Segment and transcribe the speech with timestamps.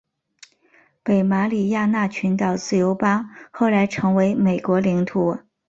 [1.03, 5.37] 北马里亚纳群岛自由邦后来成为美国领土。